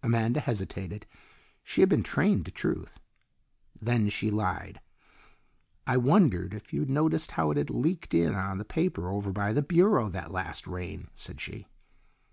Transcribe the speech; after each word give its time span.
Amanda 0.00 0.38
hesitated. 0.38 1.06
She 1.64 1.80
had 1.80 1.88
been 1.88 2.04
trained 2.04 2.44
to 2.44 2.52
truth. 2.52 3.00
Then 3.80 4.08
she 4.10 4.30
lied. 4.30 4.80
"I 5.88 5.96
wondered 5.96 6.54
if 6.54 6.72
you'd 6.72 6.88
noticed 6.88 7.32
how 7.32 7.50
it 7.50 7.56
had 7.56 7.68
leaked 7.68 8.14
in 8.14 8.32
on 8.36 8.58
the 8.58 8.64
paper 8.64 9.08
over 9.10 9.32
by 9.32 9.52
the 9.52 9.60
bureau, 9.60 10.08
that 10.08 10.30
last 10.30 10.68
rain," 10.68 11.08
said 11.16 11.40
she. 11.40 11.66